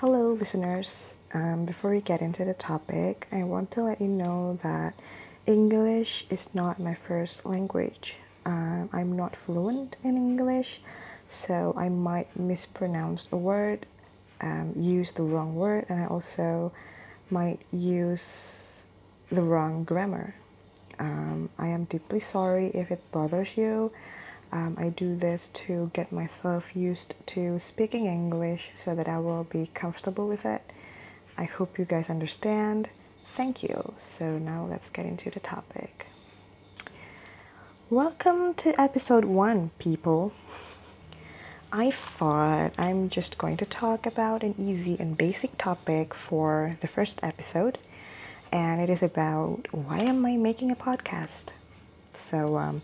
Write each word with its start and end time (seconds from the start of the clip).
Hello, 0.00 0.32
listeners. 0.34 1.14
Um, 1.32 1.64
before 1.64 1.90
we 1.90 2.02
get 2.02 2.20
into 2.20 2.44
the 2.44 2.52
topic, 2.52 3.26
I 3.32 3.44
want 3.44 3.70
to 3.70 3.82
let 3.82 3.98
you 3.98 4.08
know 4.08 4.58
that 4.62 4.92
English 5.46 6.26
is 6.28 6.50
not 6.52 6.78
my 6.78 6.92
first 6.92 7.46
language. 7.46 8.14
Um, 8.44 8.90
I'm 8.92 9.16
not 9.16 9.34
fluent 9.34 9.96
in 10.04 10.18
English, 10.18 10.82
so 11.30 11.72
I 11.78 11.88
might 11.88 12.28
mispronounce 12.38 13.26
a 13.32 13.38
word, 13.38 13.86
um, 14.42 14.74
use 14.76 15.12
the 15.12 15.22
wrong 15.22 15.54
word, 15.54 15.86
and 15.88 15.98
I 16.02 16.06
also 16.08 16.72
might 17.30 17.60
use 17.72 18.22
the 19.32 19.40
wrong 19.40 19.84
grammar. 19.84 20.34
Um, 20.98 21.48
I 21.56 21.68
am 21.68 21.84
deeply 21.84 22.20
sorry 22.20 22.66
if 22.74 22.90
it 22.90 23.00
bothers 23.12 23.56
you. 23.56 23.90
Um, 24.52 24.76
I 24.78 24.90
do 24.90 25.16
this 25.16 25.50
to 25.66 25.90
get 25.92 26.12
myself 26.12 26.74
used 26.74 27.14
to 27.26 27.58
speaking 27.58 28.06
English 28.06 28.70
so 28.76 28.94
that 28.94 29.08
I 29.08 29.18
will 29.18 29.44
be 29.44 29.70
comfortable 29.74 30.28
with 30.28 30.44
it. 30.44 30.62
I 31.36 31.44
hope 31.44 31.78
you 31.78 31.84
guys 31.84 32.08
understand. 32.08 32.88
Thank 33.34 33.62
you. 33.62 33.94
So 34.18 34.38
now 34.38 34.66
let's 34.70 34.88
get 34.90 35.04
into 35.04 35.30
the 35.30 35.40
topic. 35.40 36.06
Welcome 37.90 38.54
to 38.54 38.80
episode 38.80 39.24
one, 39.24 39.70
people. 39.78 40.32
I 41.72 41.90
thought 42.18 42.78
I'm 42.78 43.10
just 43.10 43.38
going 43.38 43.56
to 43.58 43.66
talk 43.66 44.06
about 44.06 44.42
an 44.42 44.54
easy 44.58 44.96
and 44.98 45.16
basic 45.16 45.58
topic 45.58 46.14
for 46.14 46.78
the 46.80 46.88
first 46.88 47.20
episode, 47.22 47.78
and 48.50 48.80
it 48.80 48.88
is 48.88 49.02
about 49.02 49.66
why 49.72 49.98
am 50.00 50.24
I 50.24 50.36
making 50.36 50.70
a 50.70 50.76
podcast? 50.76 51.46
So, 52.14 52.56
um, 52.56 52.82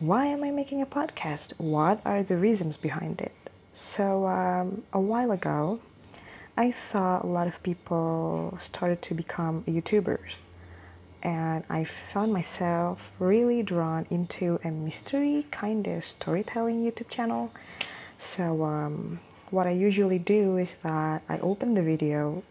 why 0.00 0.24
am 0.24 0.42
I 0.42 0.50
making 0.50 0.80
a 0.80 0.86
podcast? 0.86 1.52
What 1.58 2.00
are 2.06 2.22
the 2.22 2.38
reasons 2.38 2.78
behind 2.78 3.20
it? 3.20 3.34
So, 3.78 4.26
um, 4.26 4.82
a 4.94 4.98
while 4.98 5.30
ago, 5.30 5.78
I 6.56 6.70
saw 6.70 7.22
a 7.22 7.26
lot 7.26 7.46
of 7.46 7.62
people 7.62 8.58
started 8.64 9.02
to 9.02 9.14
become 9.14 9.62
YouTubers, 9.64 10.32
and 11.22 11.64
I 11.68 11.84
found 11.84 12.32
myself 12.32 12.98
really 13.18 13.62
drawn 13.62 14.06
into 14.08 14.58
a 14.64 14.70
mystery 14.70 15.46
kind 15.50 15.86
of 15.86 16.06
storytelling 16.06 16.82
YouTube 16.82 17.10
channel. 17.10 17.52
So, 18.18 18.64
um, 18.64 19.20
what 19.50 19.66
I 19.66 19.72
usually 19.72 20.18
do 20.18 20.56
is 20.56 20.70
that 20.82 21.20
I 21.28 21.38
open 21.40 21.74
the 21.74 21.82
video 21.82 22.42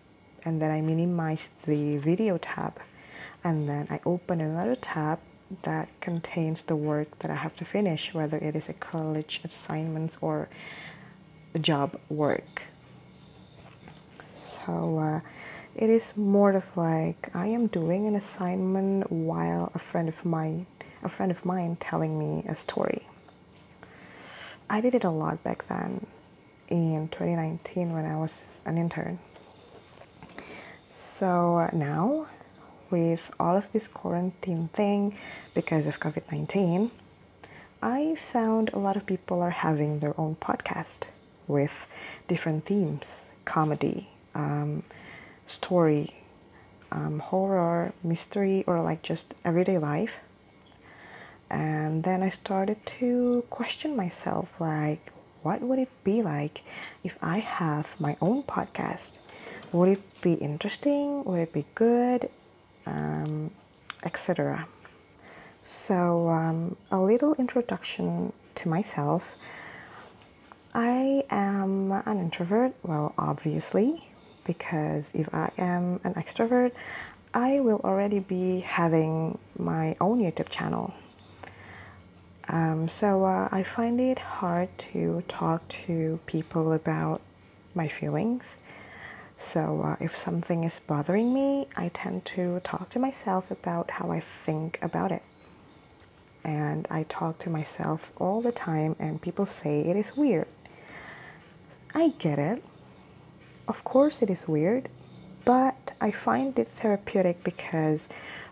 and 0.46 0.62
then 0.62 0.70
I 0.70 0.82
minimize 0.82 1.48
the 1.66 1.98
video 1.98 2.38
tab, 2.38 2.80
and 3.44 3.68
then 3.68 3.88
I 3.90 4.02
open 4.06 4.40
another 4.40 4.76
tab 4.76 5.18
that 5.64 5.90
contains 6.02 6.62
the 6.64 6.76
work 6.76 7.20
that 7.20 7.32
I 7.32 7.36
have 7.36 7.56
to 7.58 7.66
finish, 7.66 8.14
whether 8.14 8.38
it 8.38 8.56
is 8.56 8.70
a 8.70 8.74
college 8.74 9.42
assignment 9.44 10.14
or 10.22 10.50
job 11.60 12.00
work. 12.10 12.62
So 14.36 15.00
uh, 15.00 15.20
it 15.76 15.90
is 15.90 16.14
more 16.16 16.52
of 16.52 16.66
like 16.78 17.30
I 17.34 17.48
am 17.48 17.68
doing 17.68 18.08
an 18.08 18.16
assignment 18.16 19.12
while 19.12 19.72
a 19.74 19.80
friend 19.80 20.08
of 20.08 20.24
mine, 20.24 20.66
a 21.04 21.10
friend 21.10 21.32
of 21.32 21.44
mine, 21.46 21.78
telling 21.80 22.18
me 22.20 22.44
a 22.48 22.56
story. 22.56 23.08
I 24.70 24.82
did 24.82 24.94
it 24.94 25.04
a 25.04 25.10
lot 25.10 25.44
back 25.44 25.68
then, 25.68 26.06
in 26.68 27.10
2019 27.10 27.92
when 27.92 28.06
I 28.06 28.16
was 28.18 28.40
an 28.66 28.78
intern. 28.78 29.20
So 30.92 31.58
uh, 31.58 31.70
now 31.74 32.28
with 32.92 33.32
all 33.40 33.56
of 33.56 33.72
this 33.72 33.88
quarantine 33.88 34.70
thing 34.74 35.16
because 35.54 35.86
of 35.86 36.00
COVID 36.00 36.24
19, 36.32 36.92
I 37.82 38.16
found 38.16 38.70
a 38.70 38.80
lot 38.80 38.98
of 38.98 39.06
people 39.06 39.42
are 39.42 39.50
having 39.50 40.00
their 40.00 40.20
own 40.20 40.36
podcast 40.36 41.04
with 41.48 41.88
different 42.28 42.66
themes 42.66 43.26
comedy, 43.46 44.10
um, 44.36 44.84
story, 45.48 46.14
um, 46.92 47.20
horror, 47.20 47.94
mystery, 48.04 48.64
or 48.68 48.82
like 48.82 49.02
just 49.02 49.34
everyday 49.44 49.78
life. 49.78 50.16
And 51.50 52.04
then 52.04 52.22
I 52.22 52.30
started 52.30 52.86
to 53.00 53.44
question 53.50 53.96
myself 53.96 54.50
like, 54.60 55.12
what 55.42 55.62
would 55.62 55.80
it 55.80 56.04
be 56.04 56.22
like 56.22 56.62
if 57.04 57.18
I 57.22 57.40
have 57.40 57.88
my 58.00 58.18
own 58.22 58.44
podcast? 58.44 59.14
Would 59.72 59.90
it 59.90 60.22
be 60.22 60.34
interesting? 60.34 61.24
Would 61.24 61.40
it 61.40 61.54
be 61.54 61.66
good? 61.76 62.30
Um, 62.90 63.52
etc. 64.04 64.68
So, 65.62 66.28
um, 66.30 66.76
a 66.92 67.00
little 67.00 67.34
introduction 67.36 68.34
to 68.56 68.70
myself. 68.70 69.24
I 70.74 71.24
am 71.30 71.92
an 71.92 72.20
introvert, 72.20 72.74
well, 72.84 73.14
obviously, 73.18 74.08
because 74.46 75.10
if 75.14 75.34
I 75.34 75.52
am 75.58 76.00
an 76.04 76.14
extrovert, 76.14 76.72
I 77.34 77.60
will 77.60 77.82
already 77.84 78.20
be 78.20 78.62
having 78.62 79.38
my 79.58 79.96
own 80.02 80.20
YouTube 80.20 80.50
channel. 80.50 80.94
Um, 82.48 82.90
so 82.90 83.26
uh, 83.26 83.48
I 83.52 83.62
find 83.64 84.00
it 84.00 84.18
hard 84.18 84.76
to 84.94 85.24
talk 85.28 85.68
to 85.86 86.20
people 86.26 86.74
about 86.74 87.22
my 87.76 87.88
feelings 87.88 88.44
so, 89.42 89.82
uh, 89.84 89.96
if 90.02 90.18
something 90.18 90.66
is 90.66 90.80
bothering 90.86 91.34
me, 91.34 91.70
I 91.76 91.88
tend 91.90 92.26
to 92.36 92.60
talk 92.60 92.90
to 92.90 93.00
myself 93.00 93.50
about 93.50 93.90
how 93.90 94.12
I 94.12 94.20
think 94.20 94.78
about 94.82 95.14
it. 95.14 95.24
And 96.44 96.86
I 96.92 97.04
talk 97.04 97.40
to 97.40 97.50
myself 97.50 98.12
all 98.18 98.42
the 98.42 98.52
time, 98.52 98.98
and 99.00 99.22
people 99.22 99.46
say 99.46 99.80
it 99.80 99.96
is 99.96 100.18
weird. 100.18 100.48
I 101.96 102.10
get 102.20 102.38
it. 102.38 102.62
Of 103.68 103.84
course, 103.86 104.22
it 104.22 104.30
is 104.30 104.46
weird, 104.48 104.90
but 105.46 105.94
I 106.02 106.12
find 106.12 106.60
it 106.60 106.68
therapeutic 106.76 107.42
because 107.42 108.10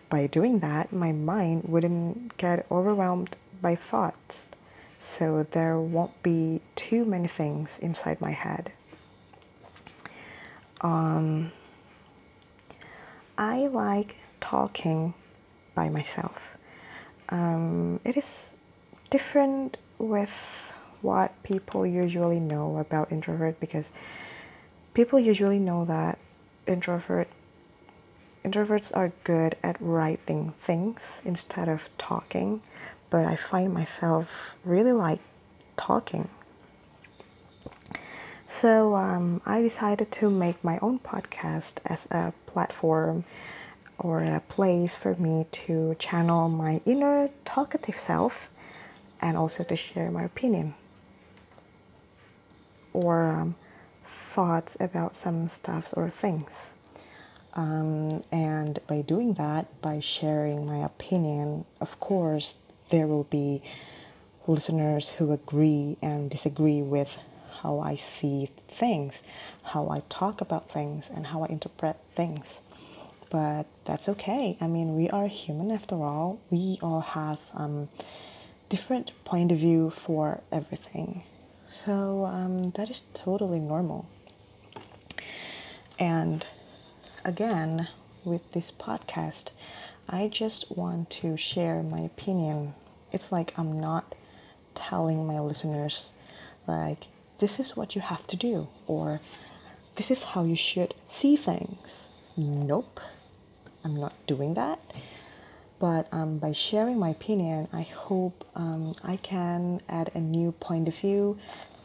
by 0.09 0.27
doing 0.27 0.59
that, 0.59 0.93
my 0.93 1.11
mind 1.11 1.65
wouldn't 1.65 2.37
get 2.37 2.65
overwhelmed 2.71 3.35
by 3.61 3.75
thoughts. 3.75 4.43
So, 4.99 5.45
there 5.51 5.77
won't 5.79 6.23
be 6.23 6.61
too 6.75 7.03
many 7.03 7.27
things 7.27 7.77
inside 7.81 8.21
my 8.21 8.31
head. 8.31 8.71
Um, 10.81 11.51
I 13.37 13.67
like 13.67 14.15
talking 14.39 15.13
by 15.75 15.89
myself. 15.89 16.57
Um, 17.29 17.99
it 18.03 18.17
is 18.17 18.51
different 19.09 19.77
with 19.97 20.31
what 21.01 21.31
people 21.43 21.85
usually 21.85 22.39
know 22.39 22.77
about 22.77 23.11
introvert 23.11 23.59
because 23.59 23.89
people 24.93 25.19
usually 25.19 25.59
know 25.59 25.85
that 25.85 26.17
introvert 26.65 27.27
introverts 28.43 28.91
are 28.95 29.11
good 29.23 29.55
at 29.61 29.75
writing 29.79 30.53
things 30.63 31.21
instead 31.25 31.67
of 31.67 31.89
talking 31.97 32.61
but 33.09 33.25
i 33.25 33.35
find 33.35 33.73
myself 33.73 34.55
really 34.63 34.91
like 34.91 35.19
talking 35.75 36.27
so 38.47 38.95
um, 38.95 39.41
I 39.45 39.61
decided 39.61 40.11
to 40.13 40.29
make 40.29 40.63
my 40.63 40.79
own 40.81 40.99
podcast 40.99 41.75
as 41.85 42.05
a 42.11 42.33
platform 42.45 43.25
or 43.99 44.23
a 44.23 44.39
place 44.39 44.95
for 44.95 45.15
me 45.15 45.45
to 45.51 45.95
channel 45.99 46.47
my 46.49 46.81
inner 46.85 47.29
talkative 47.45 47.99
self 47.99 48.49
and 49.21 49.35
also 49.35 49.63
to 49.63 49.75
share 49.75 50.11
my 50.11 50.23
opinion 50.23 50.73
or 52.93 53.29
um, 53.29 53.55
thoughts 54.07 54.77
about 54.79 55.15
some 55.15 55.49
stuff 55.49 55.93
or 55.97 56.09
things. 56.09 56.51
Um, 57.53 58.23
and 58.31 58.79
by 58.87 59.01
doing 59.01 59.33
that, 59.33 59.81
by 59.81 59.99
sharing 59.99 60.65
my 60.65 60.85
opinion, 60.85 61.65
of 61.81 61.99
course, 61.99 62.55
there 62.91 63.07
will 63.07 63.25
be 63.25 63.61
listeners 64.47 65.09
who 65.17 65.33
agree 65.33 65.97
and 66.01 66.29
disagree 66.29 66.81
with 66.81 67.09
how 67.61 67.79
I 67.79 67.95
see 67.95 68.49
things, 68.69 69.15
how 69.63 69.89
I 69.89 70.01
talk 70.09 70.41
about 70.41 70.71
things, 70.71 71.05
and 71.13 71.27
how 71.27 71.43
I 71.43 71.47
interpret 71.47 71.97
things. 72.15 72.45
But 73.29 73.65
that's 73.85 74.07
okay. 74.09 74.57
I 74.61 74.67
mean, 74.67 74.95
we 74.95 75.09
are 75.09 75.27
human 75.27 75.71
after 75.71 75.95
all. 75.95 76.39
We 76.49 76.79
all 76.81 77.01
have 77.01 77.39
um, 77.53 77.89
different 78.69 79.11
point 79.25 79.51
of 79.51 79.57
view 79.59 79.91
for 80.05 80.41
everything. 80.51 81.23
So 81.85 82.25
um, 82.25 82.71
that 82.71 82.89
is 82.89 83.01
totally 83.13 83.59
normal. 83.59 84.07
And 85.99 86.45
again, 87.25 87.87
with 88.23 88.51
this 88.53 88.71
podcast, 88.79 89.49
I 90.07 90.27
just 90.27 90.71
want 90.71 91.09
to 91.21 91.35
share 91.37 91.83
my 91.83 92.01
opinion. 92.01 92.75
It's 93.11 93.31
like 93.31 93.53
I'm 93.57 93.79
not 93.79 94.15
telling 94.75 95.25
my 95.25 95.39
listeners, 95.39 96.05
like, 96.67 97.05
this 97.39 97.59
is 97.59 97.75
what 97.75 97.95
you 97.95 98.01
have 98.01 98.25
to 98.27 98.35
do, 98.35 98.67
or 98.87 99.19
this 99.95 100.11
is 100.11 100.21
how 100.23 100.43
you 100.43 100.55
should 100.55 100.93
see 101.11 101.35
things. 101.35 101.77
Nope, 102.35 102.99
I'm 103.83 103.95
not 103.95 104.13
doing 104.27 104.53
that. 104.55 104.79
But 105.79 106.07
um, 106.11 106.39
by 106.39 106.53
sharing 106.53 106.97
my 106.97 107.09
opinion, 107.09 107.67
I 107.71 107.83
hope 107.83 108.43
um, 108.55 108.95
I 109.03 109.17
can 109.17 109.81
add 109.87 110.11
a 110.15 110.19
new 110.19 110.51
point 110.53 110.87
of 110.87 110.95
view 110.95 111.37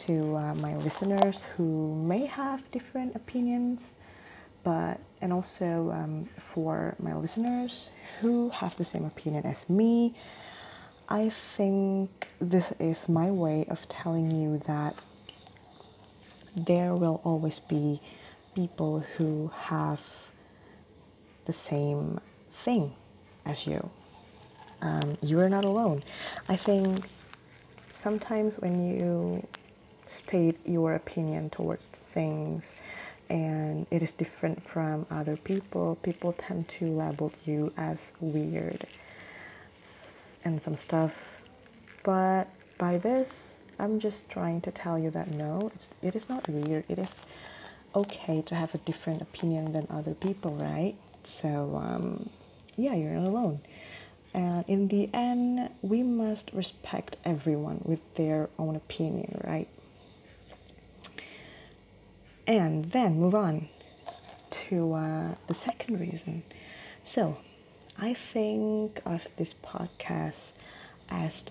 to 0.06 0.36
uh, 0.36 0.54
my 0.54 0.76
listeners 0.76 1.40
who 1.56 1.94
may 1.96 2.24
have 2.24 2.66
different 2.70 3.14
opinions, 3.14 3.80
but 4.64 4.98
and 5.20 5.32
also 5.32 5.90
um, 5.92 6.28
for 6.54 6.96
my 6.98 7.14
listeners 7.14 7.90
who 8.20 8.48
have 8.50 8.76
the 8.76 8.84
same 8.84 9.04
opinion 9.04 9.44
as 9.44 9.68
me. 9.68 10.14
I 11.08 11.30
think 11.56 12.28
this 12.40 12.64
is 12.80 12.96
my 13.08 13.30
way 13.30 13.66
of 13.68 13.86
telling 13.88 14.30
you 14.30 14.62
that 14.66 14.94
there 16.56 16.94
will 16.94 17.20
always 17.24 17.58
be 17.58 18.00
people 18.54 19.00
who 19.16 19.50
have 19.56 20.00
the 21.46 21.52
same 21.52 22.20
thing 22.64 22.94
as 23.44 23.66
you. 23.66 23.90
Um, 24.80 25.16
you 25.22 25.40
are 25.40 25.48
not 25.48 25.64
alone. 25.64 26.02
I 26.48 26.56
think 26.56 27.04
sometimes 27.94 28.54
when 28.58 28.98
you 28.98 29.46
state 30.08 30.58
your 30.66 30.94
opinion 30.94 31.50
towards 31.50 31.90
things 32.12 32.64
and 33.30 33.86
it 33.90 34.02
is 34.02 34.12
different 34.12 34.62
from 34.68 35.06
other 35.10 35.36
people, 35.36 35.96
people 36.02 36.34
tend 36.34 36.68
to 36.68 36.86
label 36.86 37.32
you 37.44 37.72
as 37.76 37.98
weird 38.20 38.86
and 40.44 40.60
some 40.60 40.76
stuff. 40.76 41.12
But 42.02 42.48
by 42.78 42.98
this, 42.98 43.28
I'm 43.82 43.98
just 43.98 44.28
trying 44.28 44.60
to 44.60 44.70
tell 44.70 44.96
you 44.96 45.10
that 45.10 45.32
no, 45.32 45.72
it 46.02 46.14
is 46.14 46.28
not 46.28 46.48
weird. 46.48 46.84
It 46.88 47.00
is 47.00 47.08
okay 47.96 48.40
to 48.46 48.54
have 48.54 48.72
a 48.76 48.78
different 48.78 49.22
opinion 49.22 49.72
than 49.72 49.88
other 49.90 50.14
people, 50.14 50.54
right? 50.54 50.94
So, 51.42 51.82
um, 51.82 52.30
yeah, 52.76 52.94
you're 52.94 53.10
not 53.10 53.26
alone. 53.26 53.60
And 54.34 54.64
in 54.68 54.86
the 54.86 55.10
end, 55.12 55.68
we 55.82 56.04
must 56.04 56.52
respect 56.52 57.16
everyone 57.24 57.80
with 57.84 57.98
their 58.14 58.50
own 58.56 58.76
opinion, 58.76 59.42
right? 59.44 59.68
And 62.46 62.92
then 62.92 63.18
move 63.18 63.34
on 63.34 63.66
to 64.68 64.94
uh, 64.94 65.34
the 65.48 65.54
second 65.54 65.98
reason. 65.98 66.44
So, 67.04 67.36
I 67.98 68.14
think 68.14 69.00
of 69.04 69.26
this 69.36 69.56
podcast 69.64 70.52
as 71.10 71.42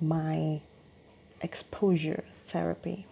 my 0.00 0.60
exposure 1.40 2.24
therapy. 2.48 3.06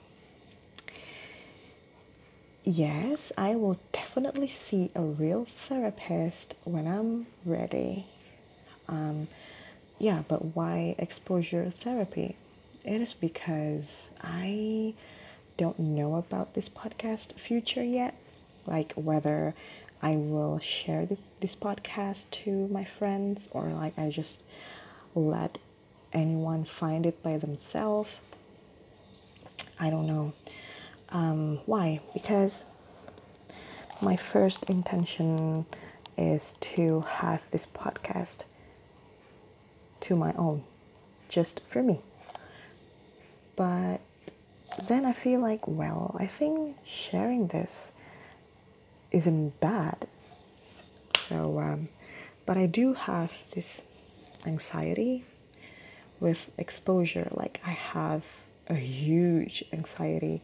Yes, 2.64 3.32
I 3.38 3.54
will 3.54 3.78
definitely 3.92 4.48
see 4.48 4.90
a 4.94 5.00
real 5.00 5.46
therapist 5.69 6.54
when 6.64 6.86
I'm 6.86 7.26
ready. 7.44 8.06
Um, 8.88 9.28
yeah, 9.98 10.22
but 10.28 10.54
why 10.54 10.94
exposure 10.98 11.72
therapy? 11.80 12.36
It 12.84 13.00
is 13.00 13.14
because 13.14 13.84
I 14.20 14.94
don't 15.56 15.78
know 15.78 16.16
about 16.16 16.54
this 16.54 16.69
podcast 16.69 17.32
future 17.38 17.82
yet, 17.82 18.14
like 18.66 18.92
whether 18.94 19.54
I 20.00 20.16
will 20.16 20.58
share 20.58 21.08
this 21.40 21.56
podcast 21.56 22.30
to 22.44 22.69
my 22.69 22.84
friends 22.84 23.48
or 23.50 23.64
like 23.70 23.98
I 23.98 24.10
just 24.10 24.42
let 25.14 25.58
anyone 26.12 26.64
find 26.64 27.06
it 27.06 27.22
by 27.22 27.38
themselves. 27.38 28.10
I 29.78 29.90
don't 29.90 30.06
know. 30.06 30.32
Um, 31.10 31.60
why? 31.66 32.00
Because 32.12 32.60
my 34.00 34.16
first 34.16 34.64
intention 34.64 35.66
is 36.16 36.55
to 36.60 37.00
have 37.00 37.43
this 37.50 37.66
podcast 37.66 38.38
to 40.00 40.16
my 40.16 40.32
own, 40.34 40.64
just 41.28 41.60
for 41.66 41.82
me. 41.82 42.00
But 43.56 44.00
then 44.87 45.04
I 45.04 45.12
feel 45.12 45.40
like, 45.40 45.66
well, 45.66 46.16
I 46.19 46.26
think 46.26 46.76
sharing 46.87 47.49
this 47.49 47.93
isn't 49.11 49.58
bad. 49.61 50.06
So, 51.28 51.58
um, 51.58 51.88
but 52.46 52.56
I 52.56 52.66
do 52.66 52.94
have 52.94 53.31
this 53.54 53.66
anxiety 54.46 55.25
with 56.20 56.50
exposure. 56.59 57.29
Like, 57.32 57.61
I 57.65 57.70
have 57.70 58.23
a 58.69 58.75
huge 58.75 59.65
anxiety 59.73 60.43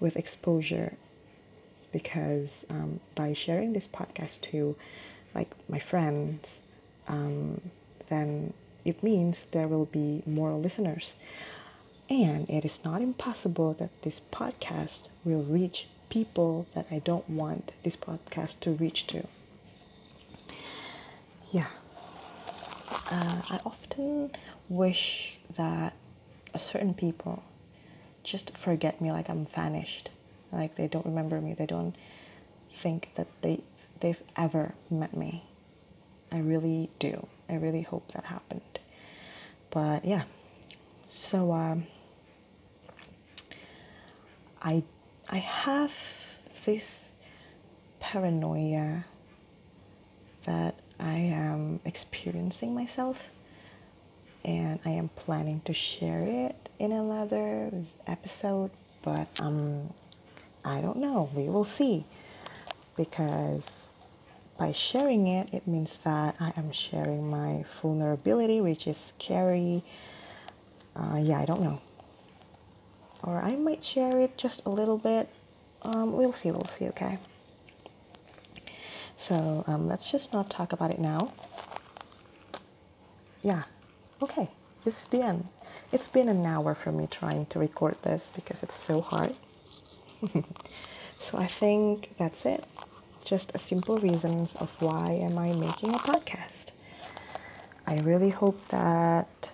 with 0.00 0.16
exposure 0.16 0.94
because 1.92 2.48
um, 2.68 3.00
by 3.14 3.32
sharing 3.32 3.72
this 3.72 3.86
podcast 3.86 4.40
to 4.40 4.76
like 5.34 5.50
my 5.68 5.78
friends, 5.78 6.46
um, 7.08 7.60
then 8.08 8.52
it 8.84 9.02
means 9.02 9.38
there 9.52 9.68
will 9.68 9.86
be 9.86 10.22
more 10.26 10.52
listeners. 10.52 11.12
And 12.10 12.48
it 12.50 12.64
is 12.64 12.78
not 12.84 13.00
impossible 13.00 13.74
that 13.78 13.90
this 14.02 14.20
podcast 14.30 15.08
will 15.24 15.42
reach 15.42 15.86
people 16.10 16.66
that 16.74 16.86
I 16.90 16.98
don't 16.98 17.28
want 17.30 17.72
this 17.82 17.96
podcast 17.96 18.60
to 18.60 18.72
reach 18.72 19.06
to. 19.08 19.26
Yeah. 21.50 21.68
Uh, 23.10 23.40
I 23.50 23.60
often 23.64 24.30
wish 24.68 25.36
that 25.56 25.94
certain 26.58 26.94
people 26.94 27.42
just 28.22 28.56
forget 28.56 29.00
me 29.00 29.12
like 29.12 29.28
I'm 29.28 29.46
vanished. 29.46 30.10
Like 30.52 30.76
they 30.76 30.86
don't 30.86 31.06
remember 31.06 31.40
me. 31.40 31.54
They 31.54 31.66
don't 31.66 31.94
think 32.78 33.08
that 33.16 33.26
they 33.42 33.60
they've 34.00 34.22
ever 34.36 34.74
met 34.90 35.16
me. 35.16 35.44
I 36.32 36.38
really 36.38 36.90
do. 36.98 37.26
I 37.48 37.54
really 37.54 37.82
hope 37.82 38.12
that 38.12 38.24
happened. 38.24 38.78
But 39.70 40.04
yeah. 40.04 40.24
So 41.30 41.52
um 41.52 41.86
I 44.62 44.82
I 45.28 45.38
have 45.38 45.92
this 46.64 46.84
paranoia 48.00 49.04
that 50.46 50.78
I 51.00 51.14
am 51.14 51.80
experiencing 51.84 52.74
myself 52.74 53.16
and 54.44 54.78
I 54.84 54.90
am 54.90 55.08
planning 55.08 55.62
to 55.64 55.72
share 55.72 56.22
it 56.22 56.68
in 56.78 56.92
another 56.92 57.70
episode, 58.06 58.70
but 59.02 59.28
um, 59.40 59.92
I 60.64 60.80
don't 60.80 60.98
know. 60.98 61.30
We 61.34 61.44
will 61.44 61.64
see 61.64 62.04
because 62.96 63.62
by 64.58 64.72
sharing 64.72 65.26
it, 65.26 65.48
it 65.52 65.66
means 65.66 65.94
that 66.04 66.36
I 66.38 66.52
am 66.56 66.72
sharing 66.72 67.28
my 67.28 67.64
vulnerability, 67.80 68.60
which 68.60 68.86
is 68.86 69.12
scary. 69.18 69.82
Uh, 70.94 71.18
yeah, 71.22 71.40
I 71.40 71.44
don't 71.44 71.62
know. 71.62 71.80
Or 73.22 73.40
I 73.40 73.56
might 73.56 73.82
share 73.82 74.18
it 74.20 74.36
just 74.36 74.62
a 74.66 74.70
little 74.70 74.98
bit. 74.98 75.28
Um, 75.82 76.12
we'll 76.12 76.32
see, 76.34 76.50
we'll 76.50 76.68
see, 76.78 76.86
okay? 76.88 77.18
So 79.16 79.64
um, 79.66 79.88
let's 79.88 80.10
just 80.10 80.32
not 80.32 80.50
talk 80.50 80.72
about 80.72 80.90
it 80.90 80.98
now. 80.98 81.32
Yeah, 83.42 83.64
okay, 84.22 84.48
this 84.84 84.94
is 84.94 85.08
the 85.10 85.22
end. 85.22 85.48
It's 85.92 86.08
been 86.08 86.28
an 86.28 86.44
hour 86.44 86.74
for 86.74 86.92
me 86.92 87.08
trying 87.10 87.46
to 87.46 87.58
record 87.58 87.96
this 88.02 88.30
because 88.34 88.62
it's 88.62 88.78
so 88.86 89.00
hard. 89.00 89.34
so 91.20 91.38
I 91.38 91.46
think 91.46 92.14
that's 92.18 92.44
it. 92.46 92.64
Just 93.24 93.52
a 93.54 93.58
simple 93.58 93.98
reasons 93.98 94.50
of 94.56 94.70
why 94.80 95.12
am 95.12 95.38
I 95.38 95.52
making 95.52 95.94
a 95.94 95.98
podcast. 95.98 96.70
I 97.86 97.98
really 98.00 98.30
hope 98.30 98.60
that 98.68 99.50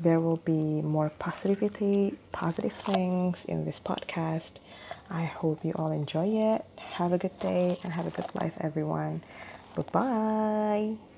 there 0.00 0.20
will 0.20 0.36
be 0.38 0.82
more 0.82 1.10
positivity, 1.18 2.16
positive 2.32 2.72
things 2.72 3.44
in 3.48 3.64
this 3.64 3.80
podcast. 3.84 4.50
I 5.10 5.24
hope 5.24 5.64
you 5.64 5.72
all 5.72 5.92
enjoy 5.92 6.28
it. 6.28 6.64
Have 6.78 7.12
a 7.12 7.18
good 7.18 7.38
day 7.40 7.78
and 7.82 7.92
have 7.92 8.06
a 8.06 8.10
good 8.10 8.32
life, 8.34 8.54
everyone. 8.60 9.22
Bye 9.74 9.84
bye. 9.92 11.15